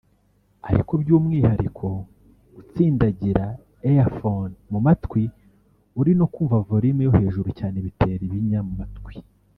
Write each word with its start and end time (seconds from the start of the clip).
ariko 0.69 0.91
by’umwihariko 1.01 1.87
gutsindagira 2.55 3.45
earphones 3.89 4.57
mu 4.71 4.79
matwi 4.85 5.23
uri 5.99 6.11
no 6.19 6.25
kumva 6.33 6.63
volume 6.69 7.01
yo 7.07 7.11
hejuru 7.19 7.49
cyane 7.59 7.77
bitera 7.85 8.21
ibinya 8.27 8.61
mu 8.67 8.73
matwi 8.79 9.13